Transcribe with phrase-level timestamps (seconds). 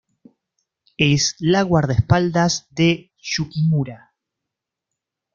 [0.97, 4.15] Es la guardaespaldas de Yukimura.